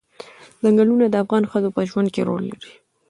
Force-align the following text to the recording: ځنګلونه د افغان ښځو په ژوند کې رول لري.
ځنګلونه 0.63 1.05
د 1.09 1.15
افغان 1.23 1.43
ښځو 1.51 1.69
په 1.75 1.81
ژوند 1.89 2.07
کې 2.13 2.21
رول 2.27 2.43
لري. 2.51 2.71